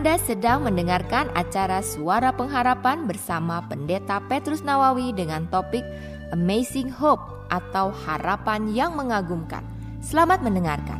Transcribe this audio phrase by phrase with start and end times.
[0.00, 5.84] Anda sedang mendengarkan acara Suara Pengharapan bersama Pendeta Petrus Nawawi dengan topik
[6.32, 7.20] Amazing Hope
[7.52, 9.60] atau Harapan yang Mengagumkan.
[10.00, 10.96] Selamat mendengarkan.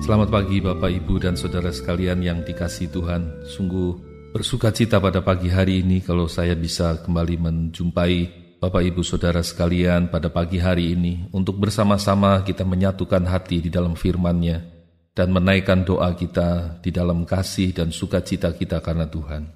[0.00, 3.44] Selamat pagi Bapak Ibu dan Saudara sekalian yang dikasih Tuhan.
[3.44, 4.00] Sungguh
[4.32, 10.12] bersuka cita pada pagi hari ini kalau saya bisa kembali menjumpai Bapak Ibu Saudara sekalian
[10.12, 14.60] pada pagi hari ini untuk bersama-sama kita menyatukan hati di dalam firman-Nya
[15.16, 19.48] dan menaikkan doa kita di dalam kasih dan sukacita kita karena Tuhan.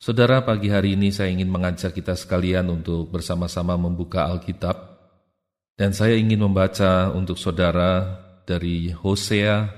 [0.00, 4.78] Saudara, pagi hari ini saya ingin mengajak kita sekalian untuk bersama-sama membuka Alkitab
[5.76, 9.68] dan saya ingin membaca untuk saudara dari Hosea,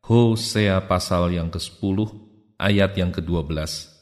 [0.00, 2.08] Hosea pasal yang ke-10
[2.56, 3.95] ayat yang ke-12.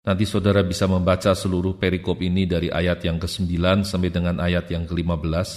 [0.00, 4.88] Nanti saudara bisa membaca seluruh perikop ini dari ayat yang ke-9 sampai dengan ayat yang
[4.88, 5.48] ke-15.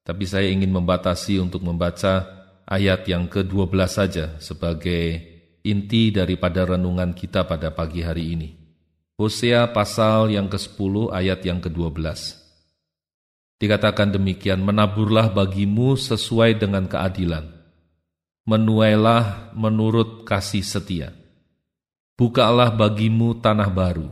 [0.00, 2.24] Tapi saya ingin membatasi untuk membaca
[2.64, 5.20] ayat yang ke-12 saja sebagai
[5.60, 8.48] inti daripada renungan kita pada pagi hari ini.
[9.20, 12.00] Hosea pasal yang ke-10 ayat yang ke-12.
[13.60, 17.44] Dikatakan demikian, menaburlah bagimu sesuai dengan keadilan.
[18.48, 21.25] Menuailah menurut kasih setia
[22.16, 24.08] Bukalah bagimu tanah baru,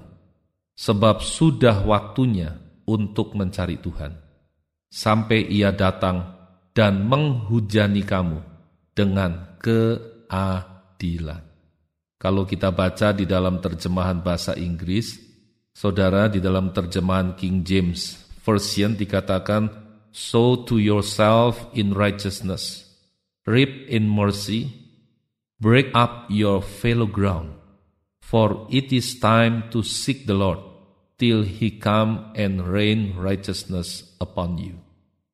[0.77, 2.53] sebab sudah waktunya
[2.85, 4.13] untuk mencari Tuhan,
[4.93, 6.37] sampai Ia datang
[6.77, 8.45] dan menghujani kamu
[8.93, 11.41] dengan keadilan.
[12.21, 15.17] Kalau kita baca di dalam terjemahan bahasa Inggris,
[15.73, 19.73] saudara, di dalam terjemahan King James Version dikatakan,
[20.13, 22.85] "Sow to yourself in righteousness,
[23.49, 24.69] reap in mercy,
[25.57, 27.64] break up your fallow ground."
[28.25, 30.59] For it is time to seek the Lord
[31.21, 34.81] till he come and rain righteousness upon you.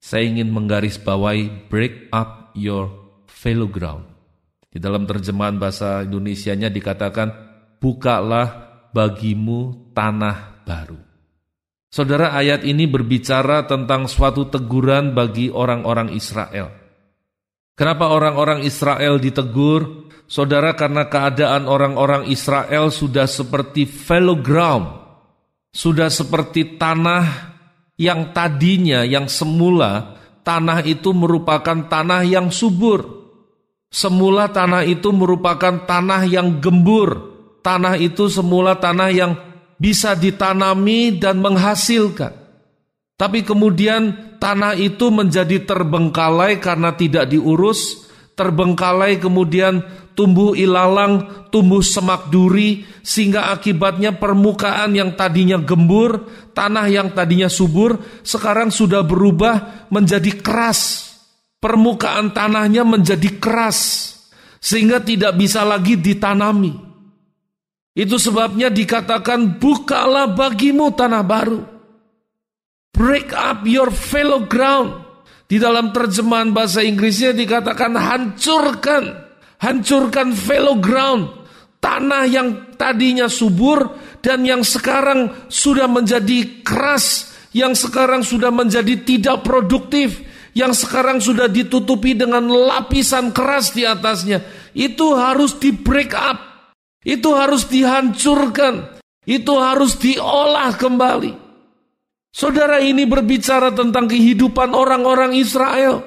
[0.02, 2.90] Saya ingin menggarisbawahi break up your
[3.30, 4.10] fallow ground.
[4.66, 7.30] Di dalam terjemahan bahasa Indonesianya dikatakan
[7.78, 10.98] bukalah bagimu tanah baru.
[11.90, 16.79] Saudara ayat ini berbicara tentang suatu teguran bagi orang-orang Israel.
[17.74, 20.10] Kenapa orang-orang Israel ditegur?
[20.30, 24.86] Saudara, karena keadaan orang-orang Israel sudah seperti fallow ground,
[25.74, 27.50] sudah seperti tanah
[27.98, 30.14] yang tadinya, yang semula,
[30.46, 33.20] tanah itu merupakan tanah yang subur.
[33.90, 37.26] Semula tanah itu merupakan tanah yang gembur.
[37.58, 39.34] Tanah itu semula tanah yang
[39.74, 42.32] bisa ditanami dan menghasilkan.
[43.18, 49.84] Tapi kemudian tanah itu menjadi terbengkalai karena tidak diurus, terbengkalai kemudian
[50.16, 56.24] tumbuh ilalang, tumbuh semak duri, sehingga akibatnya permukaan yang tadinya gembur,
[56.56, 61.12] tanah yang tadinya subur, sekarang sudah berubah menjadi keras.
[61.60, 64.12] Permukaan tanahnya menjadi keras,
[64.64, 66.72] sehingga tidak bisa lagi ditanami.
[67.92, 71.79] Itu sebabnya dikatakan, bukalah bagimu tanah baru.
[72.94, 75.08] Break up your fellow ground.
[75.50, 79.30] Di dalam terjemahan bahasa Inggrisnya dikatakan hancurkan
[79.60, 81.28] hancurkan fallow ground,
[81.78, 89.44] tanah yang tadinya subur dan yang sekarang sudah menjadi keras, yang sekarang sudah menjadi tidak
[89.44, 90.24] produktif,
[90.56, 94.42] yang sekarang sudah ditutupi dengan lapisan keras di atasnya.
[94.72, 96.38] Itu harus di break up.
[97.00, 99.00] Itu harus dihancurkan.
[99.24, 101.49] Itu harus diolah kembali.
[102.30, 106.06] Saudara ini berbicara tentang kehidupan orang-orang Israel.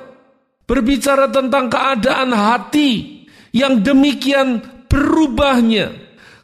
[0.63, 5.91] Berbicara tentang keadaan hati yang demikian berubahnya.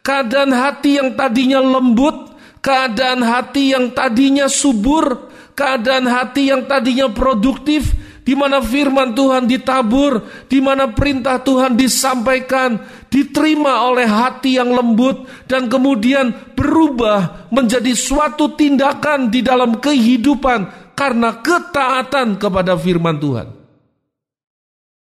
[0.04, 7.96] Keadaan hati yang tadinya lembut, keadaan hati yang tadinya subur, keadaan hati yang tadinya produktif,
[8.28, 10.22] di mana firman Tuhan ditabur,
[10.52, 12.78] di mana perintah Tuhan disampaikan,
[13.10, 21.42] diterima oleh hati yang lembut, dan kemudian berubah menjadi suatu tindakan di dalam kehidupan karena
[21.42, 23.48] ketaatan kepada firman Tuhan.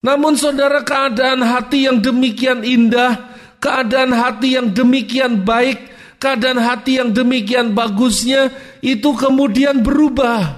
[0.02, 7.14] Namun saudara keadaan hati yang demikian indah, keadaan hati yang demikian baik, keadaan hati yang
[7.14, 8.50] demikian bagusnya
[8.82, 10.58] itu kemudian berubah.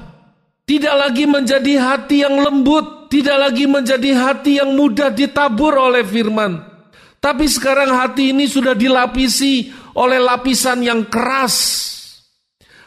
[0.63, 6.72] Tidak lagi menjadi hati yang lembut, tidak lagi menjadi hati yang mudah ditabur oleh firman.
[7.23, 11.55] Tapi sekarang hati ini sudah dilapisi oleh lapisan yang keras.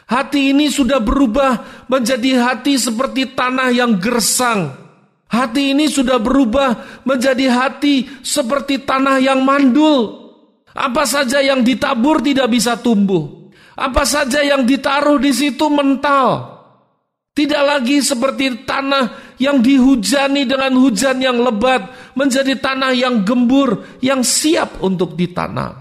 [0.05, 4.87] Hati ini sudah berubah menjadi hati seperti tanah yang gersang
[5.27, 10.31] Hati ini sudah berubah menjadi hati seperti tanah yang mandul.
[10.71, 13.51] Apa saja yang ditabur tidak bisa tumbuh.
[13.75, 16.55] Apa saja yang ditaruh di situ mental.
[17.35, 24.25] Tidak lagi seperti tanah yang dihujani dengan hujan yang lebat, menjadi tanah yang gembur, yang
[24.25, 25.77] siap untuk ditanam.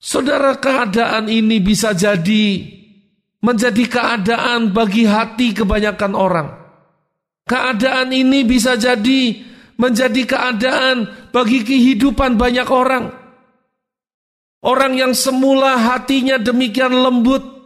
[0.00, 2.64] Saudara, keadaan ini bisa jadi
[3.40, 6.48] menjadi keadaan bagi hati kebanyakan orang.
[7.44, 9.40] Keadaan ini bisa jadi
[9.80, 13.12] menjadi keadaan bagi kehidupan banyak orang.
[14.60, 17.60] Orang yang semula hatinya demikian lembut,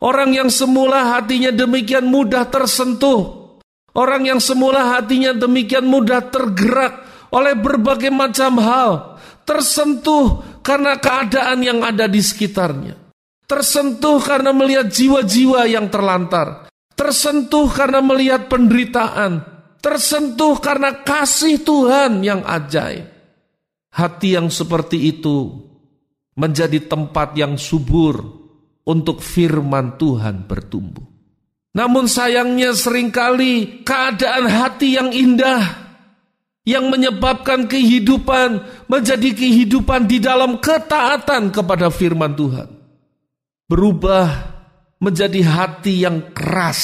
[0.00, 3.39] Orang yang semula hatinya demikian mudah tersentuh,
[3.94, 8.92] orang yang semula hatinya demikian mudah tergerak oleh berbagai macam hal,
[9.46, 12.94] tersentuh karena keadaan yang ada di sekitarnya,
[13.46, 19.42] tersentuh karena melihat jiwa-jiwa yang terlantar, tersentuh karena melihat penderitaan,
[19.82, 23.10] tersentuh karena kasih Tuhan yang ajaib.
[23.90, 25.50] Hati yang seperti itu
[26.38, 28.22] menjadi tempat yang subur
[28.86, 31.09] untuk firman Tuhan bertumbuh.
[31.70, 35.80] Namun sayangnya sering kali keadaan hati yang indah
[36.66, 42.68] yang menyebabkan kehidupan menjadi kehidupan di dalam ketaatan kepada firman Tuhan.
[43.70, 44.28] Berubah
[44.98, 46.80] menjadi hati yang keras,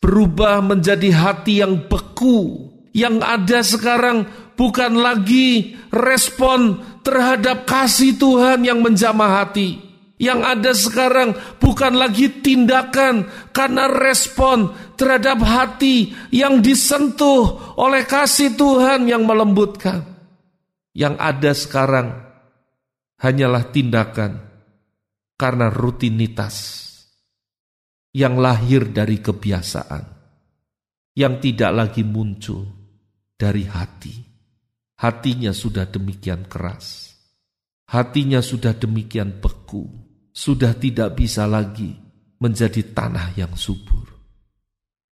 [0.00, 2.72] berubah menjadi hati yang beku.
[2.96, 4.18] Yang ada sekarang
[4.56, 9.76] bukan lagi respon terhadap kasih Tuhan yang menjamah hati,
[10.16, 19.08] yang ada sekarang bukan lagi tindakan karena respon terhadap hati yang disentuh oleh kasih Tuhan
[19.12, 20.16] yang melembutkan.
[20.96, 22.08] Yang ada sekarang
[23.20, 24.40] hanyalah tindakan
[25.36, 26.56] karena rutinitas
[28.16, 30.04] yang lahir dari kebiasaan,
[31.12, 32.64] yang tidak lagi muncul
[33.36, 34.24] dari hati.
[34.96, 37.12] Hatinya sudah demikian keras,
[37.92, 40.05] hatinya sudah demikian beku
[40.36, 41.96] sudah tidak bisa lagi
[42.36, 44.04] menjadi tanah yang subur.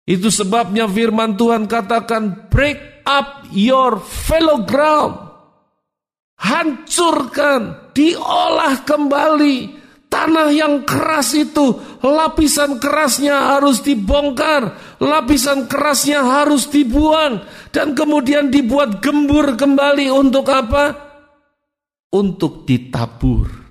[0.07, 5.27] Itu sebabnya firman Tuhan katakan break up your fellow ground.
[6.39, 9.75] Hancurkan, diolah kembali
[10.07, 11.99] tanah yang keras itu.
[11.99, 17.43] Lapisan kerasnya harus dibongkar, lapisan kerasnya harus dibuang
[17.75, 20.95] dan kemudian dibuat gembur kembali untuk apa?
[22.15, 23.68] Untuk ditabur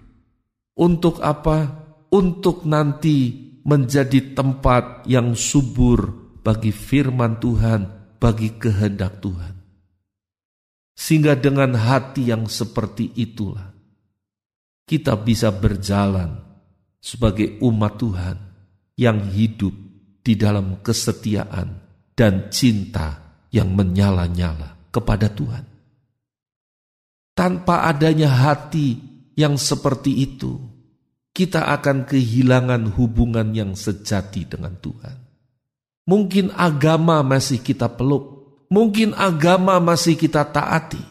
[0.78, 1.86] untuk apa?
[2.08, 7.82] Untuk nanti menjadi tempat yang subur bagi firman Tuhan,
[8.16, 9.54] bagi kehendak Tuhan.
[10.98, 13.76] Sehingga dengan hati yang seperti itulah
[14.88, 16.40] kita bisa berjalan
[17.04, 18.38] sebagai umat Tuhan
[18.96, 19.76] yang hidup
[20.24, 21.84] di dalam kesetiaan
[22.16, 25.66] dan cinta yang menyala-nyala kepada Tuhan.
[27.38, 28.98] Tanpa adanya hati
[29.38, 30.58] yang seperti itu,
[31.30, 35.14] kita akan kehilangan hubungan yang sejati dengan Tuhan.
[36.10, 41.04] Mungkin agama masih kita peluk, mungkin agama masih kita taati,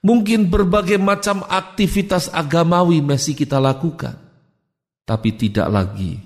[0.00, 4.16] mungkin berbagai macam aktivitas agamawi masih kita lakukan,
[5.04, 6.16] tapi tidak lagi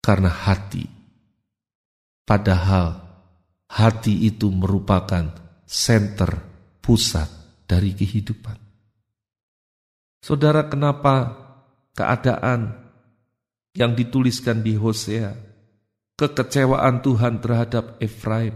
[0.00, 0.88] karena hati.
[2.24, 2.96] Padahal
[3.68, 5.28] hati itu merupakan
[5.68, 6.40] senter
[6.80, 7.28] pusat
[7.68, 8.71] dari kehidupan.
[10.22, 11.34] Saudara, kenapa
[11.98, 12.78] keadaan
[13.74, 15.34] yang dituliskan di Hosea,
[16.14, 18.54] kekecewaan Tuhan terhadap Efraim,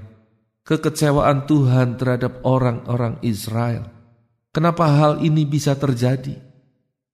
[0.63, 3.91] kekecewaan Tuhan terhadap orang-orang Israel.
[4.55, 6.39] Kenapa hal ini bisa terjadi?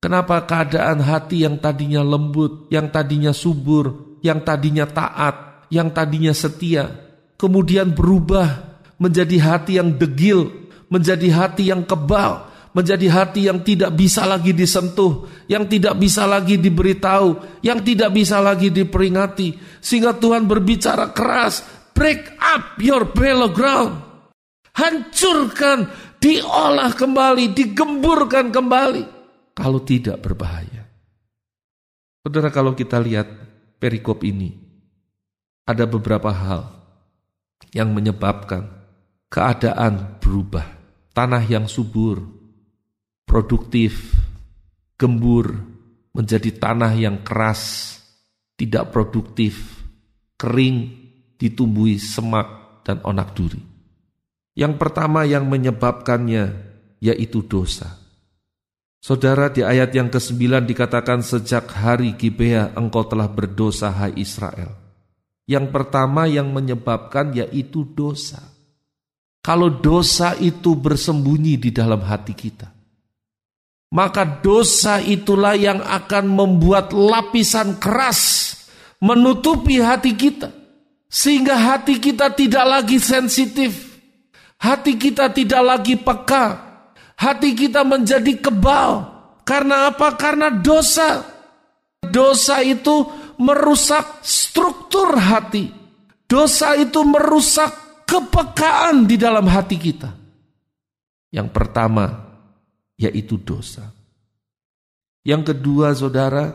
[0.04, 6.92] Kenapa keadaan hati yang tadinya lembut, yang tadinya subur, yang tadinya taat, yang tadinya setia,
[7.40, 14.24] kemudian berubah menjadi hati yang degil, menjadi hati yang kebal, menjadi hati yang tidak bisa
[14.24, 19.80] lagi disentuh, yang tidak bisa lagi diberitahu, yang tidak bisa lagi diperingati.
[19.80, 23.92] Sehingga Tuhan berbicara keras, break up your fallow ground.
[24.72, 29.04] Hancurkan, diolah kembali, digemburkan kembali.
[29.52, 30.88] Kalau tidak berbahaya.
[32.24, 33.28] Saudara kalau kita lihat
[33.76, 34.56] perikop ini,
[35.68, 36.72] ada beberapa hal
[37.76, 38.64] yang menyebabkan
[39.28, 40.80] keadaan berubah.
[41.12, 42.41] Tanah yang subur,
[43.32, 44.12] produktif,
[45.00, 45.56] gembur,
[46.12, 47.96] menjadi tanah yang keras,
[48.60, 49.80] tidak produktif,
[50.36, 50.92] kering,
[51.40, 53.56] ditumbuhi semak dan onak duri.
[54.52, 56.44] Yang pertama yang menyebabkannya
[57.00, 57.96] yaitu dosa.
[59.00, 64.76] Saudara di ayat yang ke-9 dikatakan sejak hari Gibea engkau telah berdosa hai Israel.
[65.48, 68.44] Yang pertama yang menyebabkan yaitu dosa.
[69.40, 72.71] Kalau dosa itu bersembunyi di dalam hati kita,
[73.92, 78.56] maka dosa itulah yang akan membuat lapisan keras
[79.04, 80.48] menutupi hati kita.
[81.12, 83.92] Sehingga hati kita tidak lagi sensitif.
[84.56, 86.72] Hati kita tidak lagi peka.
[87.20, 89.12] Hati kita menjadi kebal.
[89.44, 90.16] Karena apa?
[90.16, 91.20] Karena dosa.
[92.00, 93.04] Dosa itu
[93.36, 95.68] merusak struktur hati.
[96.24, 97.68] Dosa itu merusak
[98.08, 100.16] kepekaan di dalam hati kita.
[101.28, 102.31] Yang pertama,
[103.02, 103.90] yaitu dosa.
[105.26, 106.54] Yang kedua, saudara,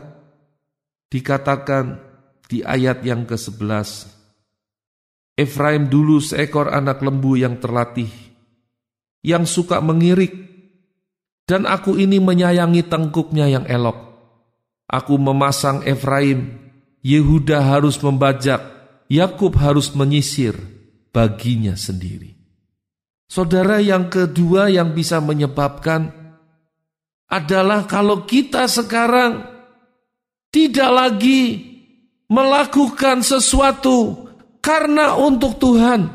[1.12, 2.00] dikatakan
[2.48, 4.08] di ayat yang ke-11,
[5.38, 8.10] Efraim dulu seekor anak lembu yang terlatih,
[9.24, 10.34] yang suka mengirik,
[11.48, 14.08] dan aku ini menyayangi tengkuknya yang elok.
[14.88, 16.58] Aku memasang Efraim,
[17.04, 18.60] Yehuda harus membajak,
[19.08, 20.56] Yakub harus menyisir
[21.12, 22.36] baginya sendiri.
[23.28, 26.17] Saudara yang kedua yang bisa menyebabkan
[27.28, 29.44] adalah kalau kita sekarang
[30.48, 31.60] tidak lagi
[32.28, 34.28] melakukan sesuatu
[34.64, 36.08] karena untuk Tuhan,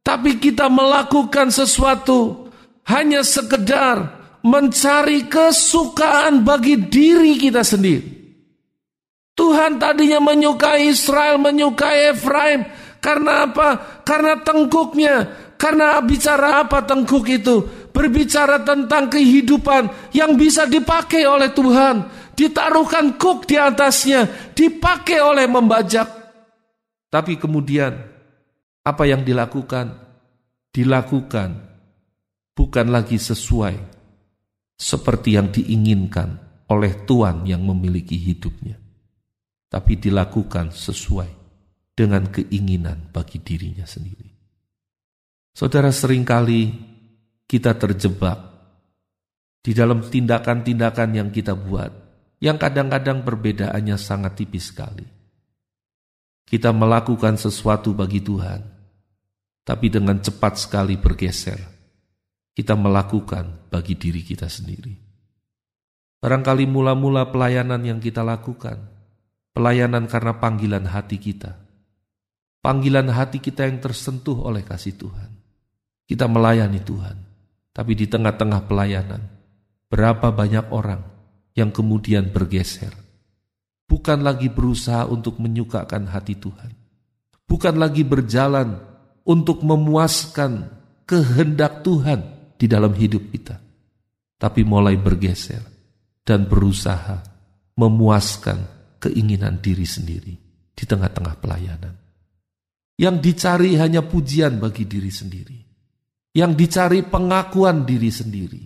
[0.00, 2.48] tapi kita melakukan sesuatu
[2.88, 8.20] hanya sekedar mencari kesukaan bagi diri kita sendiri.
[9.36, 12.68] Tuhan tadinya menyukai Israel, menyukai Efraim.
[13.00, 14.02] Karena apa?
[14.04, 15.16] Karena tengkuknya.
[15.56, 17.64] Karena bicara apa tengkuk itu?
[17.90, 22.06] Berbicara tentang kehidupan yang bisa dipakai oleh Tuhan.
[22.32, 24.52] Ditaruhkan kuk di atasnya.
[24.54, 26.08] Dipakai oleh membajak.
[27.10, 27.92] Tapi kemudian
[28.86, 30.08] apa yang dilakukan?
[30.70, 31.50] Dilakukan
[32.54, 33.74] bukan lagi sesuai
[34.78, 36.38] seperti yang diinginkan
[36.70, 38.78] oleh Tuhan yang memiliki hidupnya.
[39.70, 41.30] Tapi dilakukan sesuai
[41.94, 44.30] dengan keinginan bagi dirinya sendiri.
[45.52, 46.70] Saudara sering kali
[47.50, 48.38] kita terjebak
[49.66, 51.90] di dalam tindakan-tindakan yang kita buat
[52.38, 55.18] yang kadang-kadang perbedaannya sangat tipis sekali
[56.50, 58.58] kita melakukan sesuatu bagi Tuhan,
[59.62, 61.62] tapi dengan cepat sekali bergeser,
[62.50, 64.90] kita melakukan bagi diri kita sendiri.
[66.18, 68.82] Barangkali mula-mula pelayanan yang kita lakukan,
[69.54, 71.54] pelayanan karena panggilan hati kita,
[72.66, 75.30] panggilan hati kita yang tersentuh oleh kasih Tuhan.
[76.02, 77.14] Kita melayani Tuhan,
[77.70, 79.22] tapi di tengah-tengah pelayanan,
[79.90, 81.02] berapa banyak orang
[81.54, 82.94] yang kemudian bergeser.
[83.90, 86.70] Bukan lagi berusaha untuk menyukakan hati Tuhan,
[87.50, 88.78] bukan lagi berjalan
[89.26, 90.70] untuk memuaskan
[91.10, 93.58] kehendak Tuhan di dalam hidup kita,
[94.38, 95.62] tapi mulai bergeser
[96.22, 97.18] dan berusaha
[97.74, 98.58] memuaskan
[99.02, 100.34] keinginan diri sendiri
[100.70, 101.94] di tengah-tengah pelayanan.
[103.00, 105.58] Yang dicari hanya pujian bagi diri sendiri,
[106.34, 108.62] yang dicari pengakuan diri sendiri,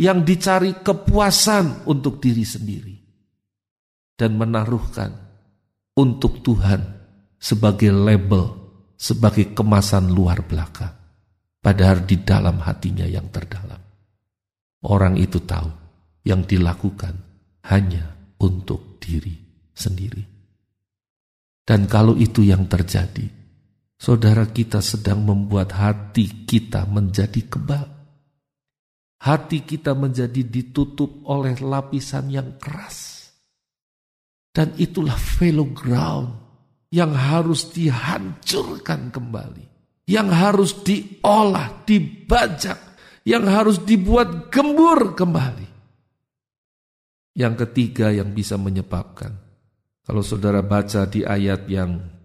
[0.00, 2.96] yang dicari kepuasan untuk diri sendiri
[4.20, 5.12] dan menaruhkan
[5.96, 6.80] untuk Tuhan
[7.40, 8.52] sebagai label,
[9.00, 10.92] sebagai kemasan luar belakang.
[11.60, 13.80] Padahal di dalam hatinya yang terdalam.
[14.80, 15.68] Orang itu tahu
[16.24, 17.12] yang dilakukan
[17.68, 19.36] hanya untuk diri
[19.76, 20.24] sendiri.
[21.64, 23.39] Dan kalau itu yang terjadi,
[24.00, 27.86] saudara kita sedang membuat hati kita menjadi kebal.
[29.20, 33.20] Hati kita menjadi ditutup oleh lapisan yang keras
[34.50, 36.34] dan itulah fellow ground
[36.90, 39.66] yang harus dihancurkan kembali.
[40.10, 42.78] Yang harus diolah, dibajak.
[43.22, 45.68] Yang harus dibuat gembur kembali.
[47.38, 49.38] Yang ketiga yang bisa menyebabkan.
[50.02, 52.19] Kalau saudara baca di ayat yang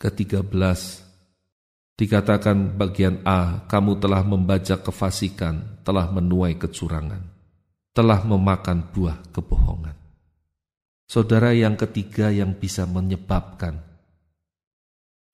[0.00, 0.80] ke-13.
[2.00, 7.20] Dikatakan bagian A, kamu telah membajak kefasikan, telah menuai kecurangan,
[7.92, 10.00] telah memakan buah kebohongan.
[11.04, 13.84] Saudara yang ketiga yang bisa menyebabkan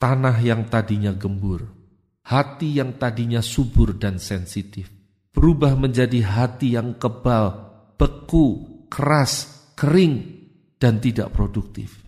[0.03, 1.71] tanah yang tadinya gembur,
[2.27, 4.91] hati yang tadinya subur dan sensitif,
[5.31, 7.55] berubah menjadi hati yang kebal,
[7.95, 9.47] beku, keras,
[9.79, 10.43] kering,
[10.83, 12.06] dan tidak produktif.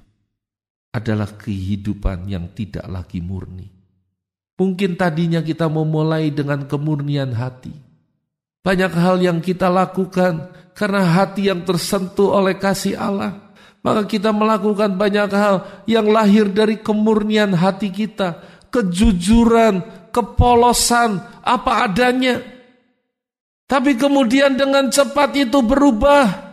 [0.92, 3.68] Adalah kehidupan yang tidak lagi murni.
[4.58, 7.70] Mungkin tadinya kita memulai dengan kemurnian hati.
[8.64, 13.48] Banyak hal yang kita lakukan karena hati yang tersentuh oleh kasih Allah
[13.82, 18.42] maka kita melakukan banyak hal yang lahir dari kemurnian hati kita,
[18.74, 19.80] kejujuran,
[20.10, 22.42] kepolosan, apa adanya.
[23.68, 26.48] Tapi kemudian dengan cepat itu berubah.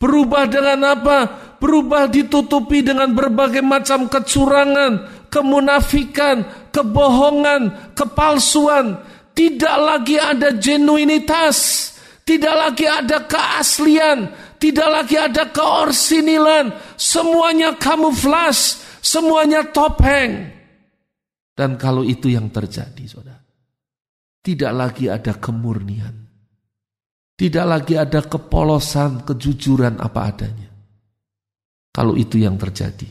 [0.00, 1.18] Berubah dengan apa?
[1.64, 9.00] Berubah ditutupi dengan berbagai macam kecurangan, kemunafikan, kebohongan, kepalsuan.
[9.32, 11.88] Tidak lagi ada genuinitas,
[12.28, 14.28] tidak lagi ada keaslian,
[14.60, 16.68] tidak lagi ada keorsinilan,
[17.00, 20.52] semuanya kamuflas, semuanya topeng.
[21.56, 23.40] Dan kalau itu yang terjadi, saudara,
[24.44, 26.28] tidak lagi ada kemurnian,
[27.40, 30.63] tidak lagi ada kepolosan, kejujuran apa adanya.
[31.94, 33.06] Kalau itu yang terjadi,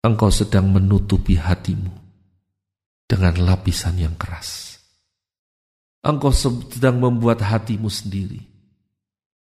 [0.00, 1.92] engkau sedang menutupi hatimu
[3.04, 4.80] dengan lapisan yang keras.
[6.00, 8.40] Engkau sedang membuat hatimu sendiri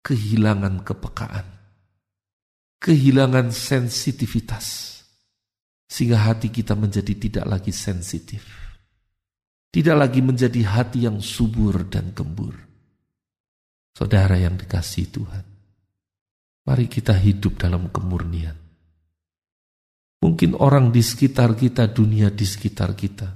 [0.02, 1.46] kehilangan kepekaan,
[2.82, 4.98] kehilangan sensitivitas,
[5.86, 8.42] sehingga hati kita menjadi tidak lagi sensitif,
[9.70, 12.56] tidak lagi menjadi hati yang subur dan gembur.
[13.94, 15.57] Saudara yang dikasih Tuhan,
[16.68, 18.52] mari kita hidup dalam kemurnian.
[20.20, 23.32] Mungkin orang di sekitar kita, dunia di sekitar kita,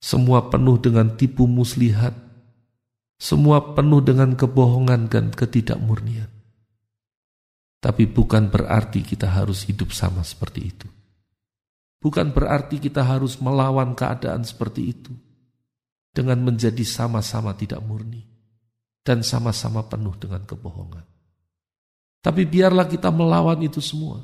[0.00, 2.28] semua penuh dengan tipu muslihat.
[3.20, 6.28] Semua penuh dengan kebohongan dan ketidakmurnian.
[7.76, 10.88] Tapi bukan berarti kita harus hidup sama seperti itu.
[12.00, 15.12] Bukan berarti kita harus melawan keadaan seperti itu.
[16.16, 18.24] Dengan menjadi sama-sama tidak murni.
[19.04, 21.19] Dan sama-sama penuh dengan kebohongan.
[22.20, 24.20] Tapi biarlah kita melawan itu semua.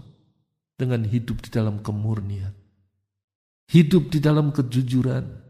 [0.76, 2.52] Dengan hidup di dalam kemurnian.
[3.66, 5.46] Hidup di dalam kejujuran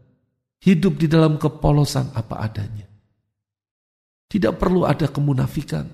[0.57, 2.89] Hidup di dalam kepolosan apa adanya.
[4.27, 5.85] Tidak perlu ada kemunafikan.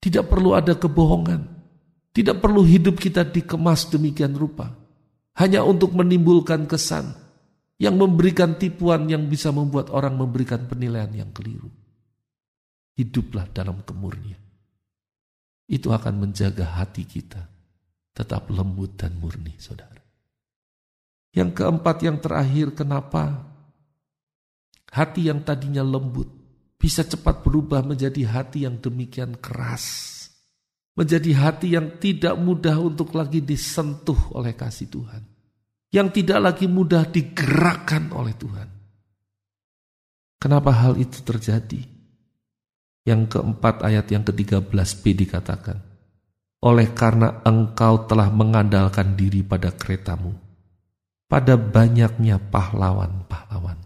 [0.00, 1.42] Tidak perlu ada kebohongan.
[2.14, 4.72] Tidak perlu hidup kita dikemas demikian rupa.
[5.36, 7.12] Hanya untuk menimbulkan kesan
[7.76, 11.68] yang memberikan tipuan yang bisa membuat orang memberikan penilaian yang keliru.
[12.96, 14.39] Hiduplah dalam kemurnian.
[15.70, 17.46] Itu akan menjaga hati kita
[18.10, 20.02] tetap lembut dan murni, saudara.
[21.30, 23.50] Yang keempat, yang terakhir, kenapa
[24.90, 26.26] Hati yang tadinya lembut
[26.74, 30.18] bisa cepat berubah menjadi hati yang demikian keras.
[30.98, 35.22] Menjadi hati yang tidak mudah untuk lagi disentuh oleh kasih Tuhan.
[35.94, 38.68] Yang tidak lagi mudah digerakkan oleh Tuhan.
[40.42, 41.86] Kenapa hal itu terjadi?
[43.10, 45.82] Yang keempat ayat yang ke-13b dikatakan.
[46.62, 50.30] Oleh karena engkau telah mengandalkan diri pada keretamu.
[51.26, 53.82] Pada banyaknya pahlawan-pahlawan.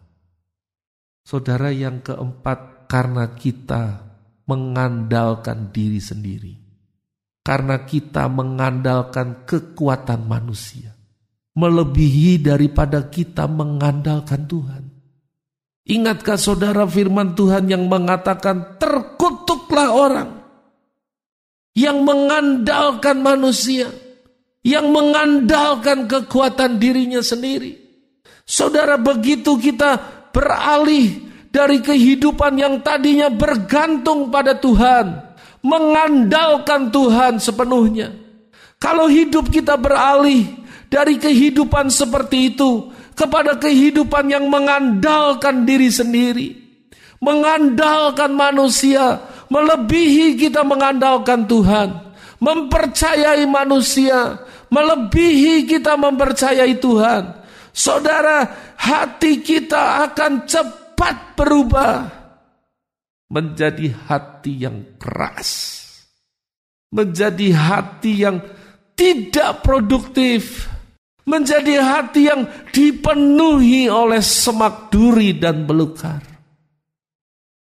[1.25, 4.05] Saudara yang keempat, karena kita
[4.45, 6.55] mengandalkan diri sendiri.
[7.41, 10.93] Karena kita mengandalkan kekuatan manusia.
[11.57, 14.84] Melebihi daripada kita mengandalkan Tuhan.
[15.85, 20.31] Ingatkah saudara firman Tuhan yang mengatakan terkutuklah orang
[21.77, 23.91] yang mengandalkan manusia,
[24.65, 27.77] yang mengandalkan kekuatan dirinya sendiri.
[28.47, 29.99] Saudara begitu kita
[30.31, 31.21] beralih
[31.51, 35.21] dari kehidupan yang tadinya bergantung pada Tuhan,
[35.61, 38.15] mengandalkan Tuhan sepenuhnya.
[38.79, 40.47] Kalau hidup kita beralih
[40.89, 46.55] dari kehidupan seperti itu kepada kehidupan yang mengandalkan diri sendiri,
[47.23, 51.95] mengandalkan manusia, melebihi kita mengandalkan Tuhan,
[52.43, 57.23] mempercayai manusia, melebihi kita mempercayai Tuhan.
[57.75, 58.47] Saudara,
[58.79, 62.07] hati kita akan cepat berubah
[63.31, 65.51] menjadi hati yang keras,
[66.95, 68.39] menjadi hati yang
[68.95, 70.71] tidak produktif,
[71.25, 76.21] menjadi hati yang dipenuhi oleh semak duri dan belukar.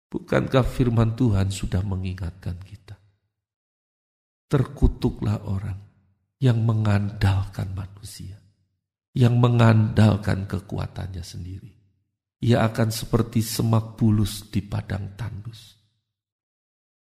[0.06, 2.94] Bukankah firman Tuhan sudah mengingatkan kita?
[4.46, 5.78] Terkutuklah orang
[6.38, 8.46] yang mengandalkan manusia
[9.16, 11.72] yang mengandalkan kekuatannya sendiri.
[12.44, 15.72] Ia akan seperti semak bulus di padang tandus.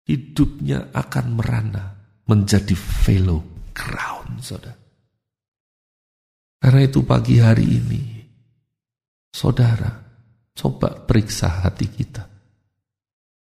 [0.07, 1.99] Hidupnya akan merana
[2.31, 3.43] menjadi fellow
[3.75, 4.86] crown, saudara.
[6.57, 8.03] Karena itu pagi hari ini,
[9.29, 9.93] saudara,
[10.57, 12.25] coba periksa hati kita.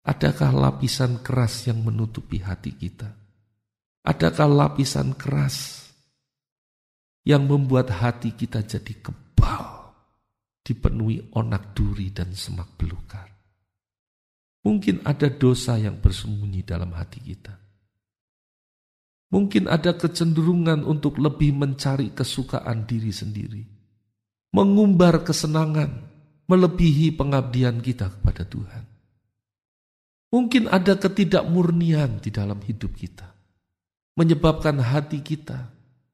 [0.04, 3.08] Adakah lapisan keras yang menutupi hati kita?
[4.04, 5.88] Adakah lapisan keras
[7.24, 9.92] yang membuat hati kita jadi kebal,
[10.64, 13.28] dipenuhi onak duri dan semak belukar.
[14.60, 17.69] Mungkin ada dosa yang bersembunyi dalam hati kita.
[19.30, 23.62] Mungkin ada kecenderungan untuk lebih mencari kesukaan diri sendiri,
[24.50, 26.10] mengumbar kesenangan,
[26.50, 28.84] melebihi pengabdian kita kepada Tuhan.
[30.34, 33.30] Mungkin ada ketidakmurnian di dalam hidup kita,
[34.18, 35.70] menyebabkan hati kita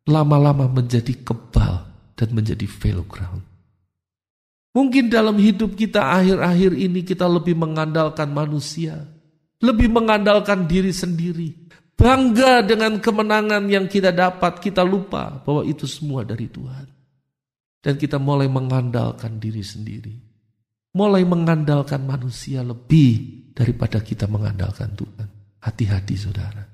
[0.06, 3.44] lama-lama menjadi kebal dan menjadi fail ground.
[4.76, 9.08] Mungkin dalam hidup kita akhir-akhir ini kita lebih mengandalkan manusia,
[9.64, 11.65] lebih mengandalkan diri sendiri,
[11.96, 16.86] bangga dengan kemenangan yang kita dapat, kita lupa bahwa itu semua dari Tuhan.
[17.80, 20.14] Dan kita mulai mengandalkan diri sendiri.
[20.96, 25.28] Mulai mengandalkan manusia lebih daripada kita mengandalkan Tuhan.
[25.62, 26.64] Hati-hati saudara.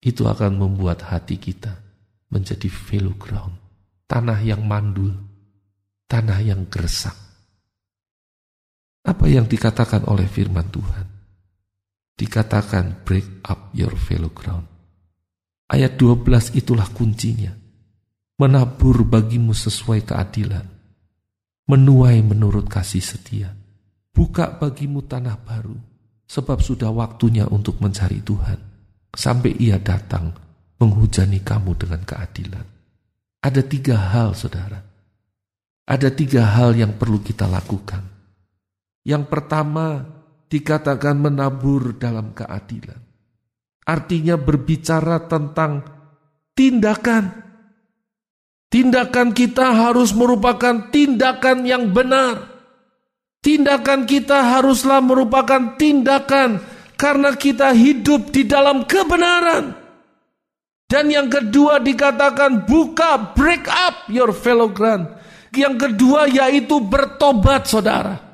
[0.00, 1.72] Itu akan membuat hati kita
[2.32, 3.54] menjadi fellow ground.
[4.08, 5.14] Tanah yang mandul.
[6.10, 7.14] Tanah yang geresak.
[9.06, 11.19] Apa yang dikatakan oleh firman Tuhan?
[12.20, 14.68] Dikatakan break up your fellow ground.
[15.72, 17.56] Ayat 12 itulah kuncinya.
[18.36, 20.66] Menabur bagimu sesuai keadilan.
[21.64, 23.56] Menuai menurut kasih setia.
[24.12, 25.78] Buka bagimu tanah baru,
[26.28, 28.58] sebab sudah waktunya untuk mencari Tuhan.
[29.14, 30.34] Sampai ia datang
[30.76, 32.66] menghujani kamu dengan keadilan.
[33.40, 34.82] Ada tiga hal saudara.
[35.86, 38.02] Ada tiga hal yang perlu kita lakukan.
[39.06, 40.19] Yang pertama,
[40.50, 42.98] dikatakan menabur dalam keadilan.
[43.86, 45.86] Artinya berbicara tentang
[46.58, 47.48] tindakan.
[48.70, 52.50] Tindakan kita harus merupakan tindakan yang benar.
[53.40, 56.60] Tindakan kita haruslah merupakan tindakan
[56.94, 59.74] karena kita hidup di dalam kebenaran.
[60.86, 65.08] Dan yang kedua dikatakan buka break up your fellow ground.
[65.50, 68.29] Yang kedua yaitu bertobat saudara.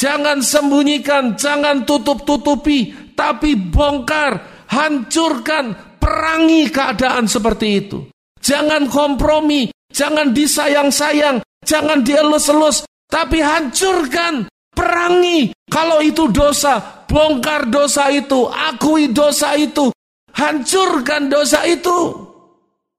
[0.00, 8.08] Jangan sembunyikan, jangan tutup-tutupi, tapi bongkar, hancurkan, perangi keadaan seperti itu.
[8.40, 15.52] Jangan kompromi, jangan disayang-sayang, jangan dielus-elus, tapi hancurkan, perangi.
[15.68, 19.92] Kalau itu dosa, bongkar dosa itu, akui dosa itu,
[20.32, 22.16] hancurkan dosa itu.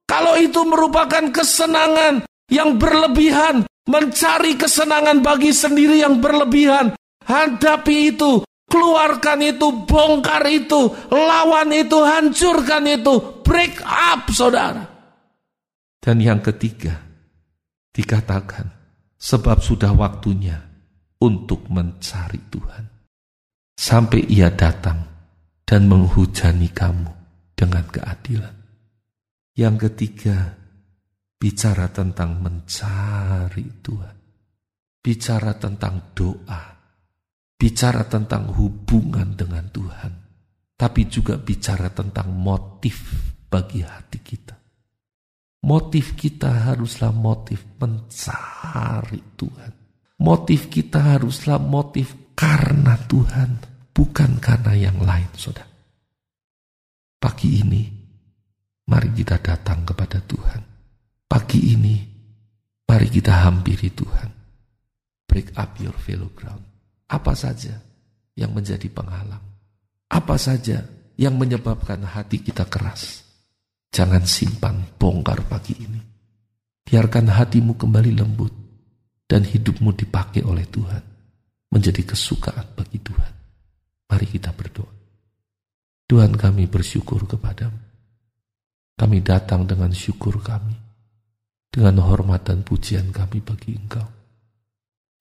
[0.06, 2.22] Kalau itu merupakan kesenangan
[2.54, 6.94] yang berlebihan, mencari kesenangan bagi sendiri yang berlebihan.
[7.22, 14.84] Hadapi itu, keluarkan itu, bongkar itu, lawan itu, hancurkan itu, break up saudara.
[16.02, 16.98] Dan yang ketiga,
[17.94, 18.74] dikatakan,
[19.22, 20.58] sebab sudah waktunya
[21.22, 22.86] untuk mencari Tuhan.
[23.78, 25.06] Sampai ia datang
[25.66, 27.10] dan menghujani kamu
[27.54, 28.56] dengan keadilan.
[29.54, 30.58] Yang ketiga,
[31.42, 34.18] bicara tentang mencari Tuhan,
[35.02, 36.64] bicara tentang doa,
[37.58, 40.14] bicara tentang hubungan dengan Tuhan,
[40.78, 43.10] tapi juga bicara tentang motif
[43.50, 44.54] bagi hati kita.
[45.66, 49.72] Motif kita haruslah motif mencari Tuhan.
[50.22, 53.50] Motif kita haruslah motif karena Tuhan,
[53.90, 55.66] bukan karena yang lain, saudara.
[57.18, 57.82] Pagi ini,
[58.90, 60.71] mari kita datang kepada Tuhan
[61.32, 61.96] Pagi ini,
[62.92, 64.30] mari kita hampiri Tuhan.
[65.24, 66.60] Break up your fellow ground.
[67.08, 67.72] Apa saja
[68.36, 69.40] yang menjadi penghalang.
[70.12, 70.84] Apa saja
[71.16, 73.24] yang menyebabkan hati kita keras.
[73.96, 76.04] Jangan simpan bongkar pagi ini.
[76.84, 78.52] Biarkan hatimu kembali lembut
[79.24, 81.04] dan hidupmu dipakai oleh Tuhan
[81.72, 83.34] menjadi kesukaan bagi Tuhan.
[84.12, 84.92] Mari kita berdoa.
[86.12, 87.80] Tuhan kami bersyukur kepadamu.
[89.00, 90.91] Kami datang dengan syukur kami
[91.72, 94.04] dengan hormat dan pujian kami bagi Engkau.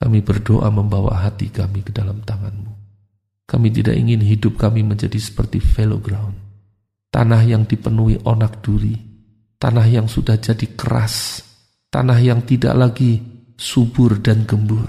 [0.03, 2.73] Kami berdoa membawa hati kami ke dalam tanganmu.
[3.47, 6.35] Kami tidak ingin hidup kami menjadi seperti fellow ground.
[7.11, 8.95] Tanah yang dipenuhi onak duri.
[9.61, 11.45] Tanah yang sudah jadi keras.
[11.91, 13.19] Tanah yang tidak lagi
[13.59, 14.89] subur dan gembur.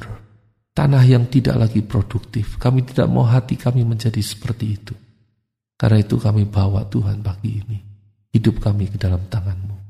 [0.72, 2.56] Tanah yang tidak lagi produktif.
[2.56, 4.96] Kami tidak mau hati kami menjadi seperti itu.
[5.76, 7.78] Karena itu kami bawa Tuhan pagi ini.
[8.32, 9.81] Hidup kami ke dalam tanganmu.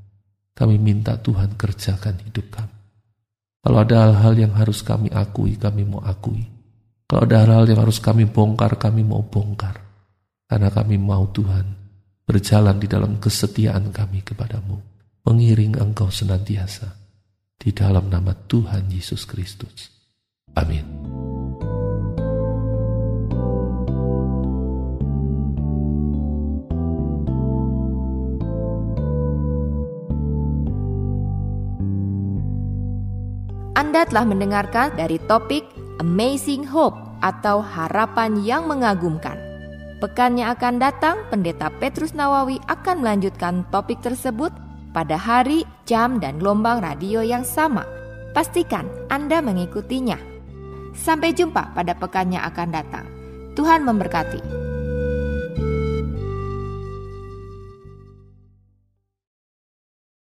[0.52, 2.76] Kami minta Tuhan kerjakan hidup kami.
[3.62, 6.50] Kalau ada hal-hal yang harus kami akui, kami mau akui.
[7.06, 9.78] Kalau ada hal-hal yang harus kami bongkar, kami mau bongkar.
[10.50, 11.66] Karena kami mau Tuhan
[12.26, 14.80] berjalan di dalam kesetiaan kami kepadamu.
[15.28, 16.98] Mengiring engkau senantiasa.
[17.62, 19.94] Di dalam nama Tuhan Yesus Kristus.
[20.58, 21.41] Amin.
[33.72, 35.64] Anda telah mendengarkan dari topik
[36.04, 39.40] Amazing Hope atau harapan yang mengagumkan.
[40.04, 44.52] Pekan yang akan datang, Pendeta Petrus Nawawi akan melanjutkan topik tersebut
[44.92, 47.88] pada hari, jam, dan gelombang radio yang sama.
[48.36, 50.20] Pastikan Anda mengikutinya.
[50.92, 53.08] Sampai jumpa pada pekan yang akan datang.
[53.56, 54.71] Tuhan memberkati.